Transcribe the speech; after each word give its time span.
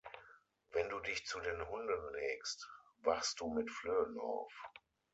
Wenn 0.71 0.89
du 0.89 0.99
dich 0.99 1.27
zu 1.27 1.39
den 1.41 1.67
Hunden 1.69 2.13
legst, 2.15 2.67
wachst 3.03 3.39
du 3.39 3.51
mit 3.51 3.69
Flöhen 3.69 4.17
auf. 4.19 4.51